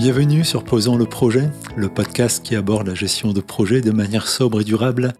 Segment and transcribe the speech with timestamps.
[0.00, 4.28] Bienvenue sur Posons le projet, le podcast qui aborde la gestion de projets de manière
[4.28, 5.12] sobre et durable.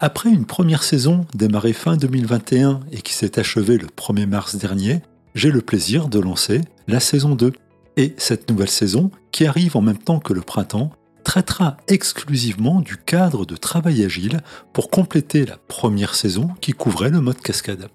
[0.00, 5.02] Après une première saison démarrée fin 2021 et qui s'est achevée le 1er mars dernier,
[5.36, 7.52] j'ai le plaisir de lancer la saison 2.
[7.96, 10.90] Et cette nouvelle saison, qui arrive en même temps que le printemps,
[11.24, 14.40] traitera exclusivement du cadre de travail agile
[14.72, 17.88] pour compléter la première saison qui couvrait le mode cascade.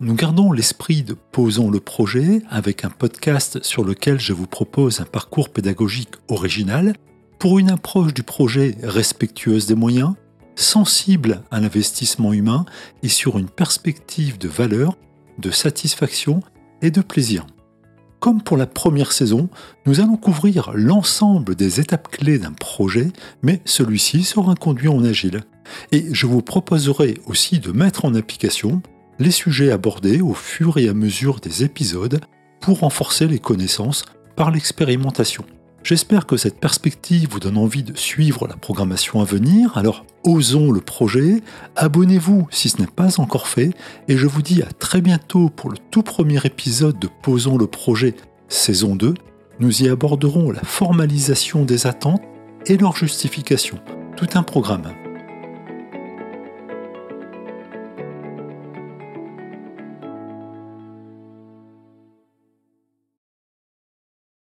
[0.00, 5.00] Nous gardons l'esprit de Posons le projet avec un podcast sur lequel je vous propose
[5.00, 6.94] un parcours pédagogique original
[7.38, 10.14] pour une approche du projet respectueuse des moyens,
[10.54, 12.64] sensible à l'investissement humain
[13.02, 14.96] et sur une perspective de valeur,
[15.38, 16.42] de satisfaction
[16.80, 17.44] et de plaisir.
[18.20, 19.48] Comme pour la première saison,
[19.86, 25.42] nous allons couvrir l'ensemble des étapes clés d'un projet, mais celui-ci sera conduit en agile.
[25.92, 28.82] Et je vous proposerai aussi de mettre en application
[29.20, 32.20] les sujets abordés au fur et à mesure des épisodes
[32.60, 35.44] pour renforcer les connaissances par l'expérimentation.
[35.84, 40.70] J'espère que cette perspective vous donne envie de suivre la programmation à venir, alors osons
[40.70, 41.42] le projet,
[41.76, 43.70] abonnez-vous si ce n'est pas encore fait,
[44.08, 47.66] et je vous dis à très bientôt pour le tout premier épisode de Posons le
[47.66, 48.14] projet
[48.48, 49.14] saison 2.
[49.60, 52.22] Nous y aborderons la formalisation des attentes
[52.66, 53.78] et leur justification,
[54.16, 54.92] tout un programme.